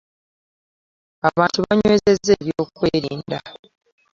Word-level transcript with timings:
Abantu 1.29 1.57
banywezezza 1.65 2.31
ebyo' 2.37 2.69
kwelinda. 2.75 3.39